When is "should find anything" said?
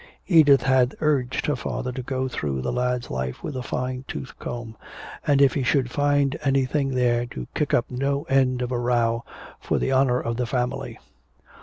5.61-6.89